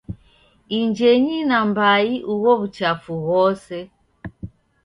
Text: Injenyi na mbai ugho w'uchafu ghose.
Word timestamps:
Injenyi 0.77 1.37
na 1.49 1.59
mbai 1.69 2.11
ugho 2.33 2.51
w'uchafu 2.59 3.11
ghose. 3.25 3.77